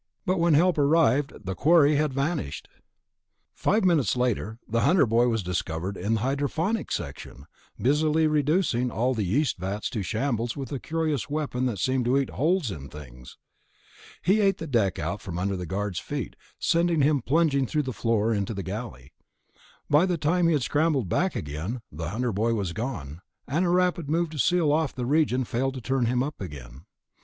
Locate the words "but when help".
0.25-0.79